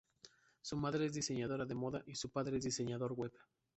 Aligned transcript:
Su 0.63 0.77
madre 0.77 1.05
es 1.05 1.13
diseñadora 1.13 1.63
de 1.63 1.75
moda 1.75 2.01
y 2.07 2.15
su 2.15 2.31
padre 2.31 2.57
es 2.57 2.63
diseñador 2.63 3.13
web. 3.13 3.31